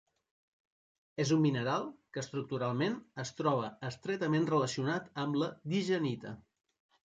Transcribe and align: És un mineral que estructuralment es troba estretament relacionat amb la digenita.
És 1.23 1.33
un 1.35 1.43
mineral 1.43 1.85
que 2.15 2.23
estructuralment 2.23 2.97
es 3.27 3.35
troba 3.43 3.69
estretament 3.93 4.51
relacionat 4.55 5.15
amb 5.27 5.41
la 5.45 5.55
digenita. 5.77 6.37